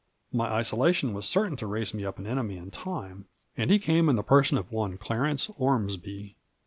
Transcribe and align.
My 0.33 0.51
isolation 0.51 1.13
was 1.13 1.27
certain 1.29 1.55
to 1.57 1.67
raise 1.67 1.93
me 1.93 2.05
up 2.05 2.17
an 2.17 2.25
enemy 2.25 2.57
in 2.57 2.71
time, 2.71 3.27
and 3.55 3.69
he 3.69 3.77
came 3.77 4.09
in 4.09 4.15
the 4.15 4.23
person 4.23 4.57
of 4.57 4.71
one 4.71 4.97
Clarence 4.97 5.47
Ormsby. 5.59 6.37